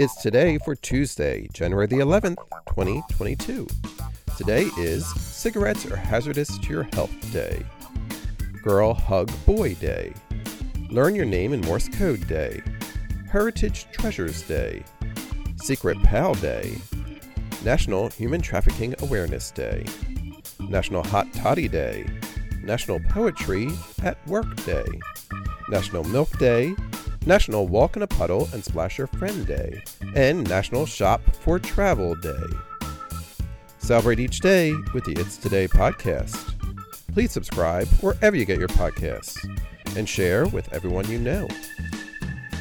It's 0.00 0.14
today 0.14 0.58
for 0.58 0.76
Tuesday, 0.76 1.48
January 1.52 1.88
the 1.88 1.96
11th, 1.96 2.36
2022. 2.68 3.66
Today 4.36 4.70
is 4.78 5.04
Cigarettes 5.20 5.86
Are 5.86 5.96
Hazardous 5.96 6.56
to 6.56 6.68
Your 6.68 6.84
Health 6.92 7.32
Day, 7.32 7.66
Girl 8.62 8.94
Hug 8.94 9.28
Boy 9.44 9.74
Day, 9.74 10.14
Learn 10.88 11.16
Your 11.16 11.24
Name 11.24 11.52
in 11.52 11.62
Morse 11.62 11.88
Code 11.88 12.28
Day, 12.28 12.62
Heritage 13.28 13.88
Treasures 13.90 14.42
Day, 14.42 14.84
Secret 15.56 16.00
Pal 16.04 16.34
Day, 16.34 16.76
National 17.64 18.08
Human 18.10 18.40
Trafficking 18.40 18.94
Awareness 19.00 19.50
Day, 19.50 19.84
National 20.60 21.02
Hot 21.02 21.26
Toddy 21.32 21.66
Day, 21.66 22.06
National 22.62 23.00
Poetry 23.00 23.68
at 24.04 24.24
Work 24.28 24.64
Day, 24.64 24.86
National 25.68 26.04
Milk 26.04 26.30
Day, 26.38 26.76
National 27.28 27.68
Walk 27.68 27.94
in 27.94 28.00
a 28.00 28.06
Puddle 28.06 28.48
and 28.54 28.64
Splash 28.64 28.96
Your 28.96 29.06
Friend 29.06 29.46
Day, 29.46 29.82
and 30.14 30.48
National 30.48 30.86
Shop 30.86 31.20
for 31.42 31.58
Travel 31.58 32.14
Day. 32.14 32.42
Celebrate 33.76 34.18
each 34.18 34.40
day 34.40 34.72
with 34.94 35.04
the 35.04 35.12
It's 35.12 35.36
Today 35.36 35.68
podcast. 35.68 36.54
Please 37.12 37.30
subscribe 37.30 37.86
wherever 38.00 38.34
you 38.34 38.46
get 38.46 38.58
your 38.58 38.68
podcasts 38.68 39.36
and 39.94 40.08
share 40.08 40.46
with 40.46 40.72
everyone 40.72 41.06
you 41.10 41.18
know. 41.18 41.46